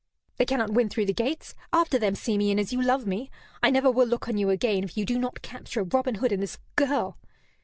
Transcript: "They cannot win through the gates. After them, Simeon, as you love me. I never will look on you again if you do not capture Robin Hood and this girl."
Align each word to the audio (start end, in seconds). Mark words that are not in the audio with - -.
"They 0.37 0.45
cannot 0.47 0.71
win 0.71 0.89
through 0.89 1.05
the 1.05 1.13
gates. 1.13 1.53
After 1.71 1.99
them, 1.99 2.15
Simeon, 2.15 2.57
as 2.57 2.73
you 2.73 2.81
love 2.81 3.05
me. 3.05 3.29
I 3.61 3.69
never 3.69 3.91
will 3.91 4.07
look 4.07 4.27
on 4.27 4.35
you 4.35 4.49
again 4.49 4.83
if 4.83 4.97
you 4.97 5.05
do 5.05 5.19
not 5.19 5.43
capture 5.43 5.83
Robin 5.83 6.15
Hood 6.15 6.31
and 6.31 6.41
this 6.41 6.57
girl." 6.75 7.19